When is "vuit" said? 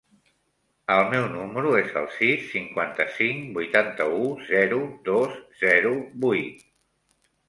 6.25-6.65